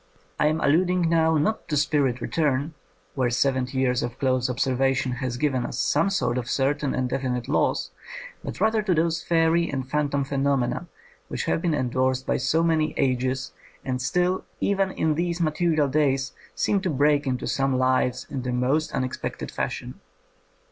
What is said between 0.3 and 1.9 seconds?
I am allud ing now, not to